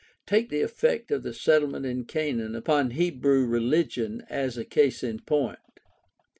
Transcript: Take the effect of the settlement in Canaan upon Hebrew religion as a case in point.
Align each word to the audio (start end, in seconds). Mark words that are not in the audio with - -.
Take 0.25 0.49
the 0.49 0.63
effect 0.63 1.11
of 1.11 1.21
the 1.21 1.31
settlement 1.31 1.85
in 1.85 2.05
Canaan 2.05 2.55
upon 2.55 2.89
Hebrew 2.89 3.45
religion 3.45 4.25
as 4.31 4.57
a 4.57 4.65
case 4.65 5.03
in 5.03 5.19
point. 5.19 5.59